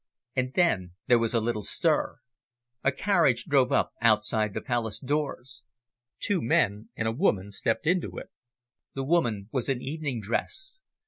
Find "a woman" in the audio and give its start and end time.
7.07-7.51